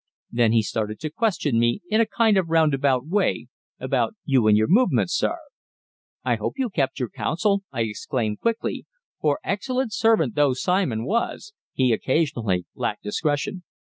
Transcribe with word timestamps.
Then 0.31 0.51
he 0.51 0.63
started 0.63 0.99
to 1.01 1.11
question 1.11 1.59
me, 1.59 1.81
in 1.87 2.01
a 2.01 2.07
kind 2.07 2.35
of 2.35 2.49
roundabout 2.49 3.05
way, 3.05 3.49
about 3.79 4.15
you 4.25 4.47
and 4.47 4.57
your 4.57 4.65
movements, 4.67 5.15
sir." 5.15 5.37
"I 6.25 6.37
hope 6.37 6.57
you 6.57 6.71
kept 6.71 6.99
your 6.99 7.07
counsel," 7.09 7.61
I 7.71 7.81
exclaimed 7.81 8.39
quickly, 8.39 8.87
for, 9.19 9.39
excellent 9.43 9.93
servant 9.93 10.33
though 10.33 10.53
Simon, 10.55 11.05
was, 11.05 11.53
he 11.71 11.93
occasionally 11.93 12.65
lacked 12.73 13.03
discretion. 13.03 13.61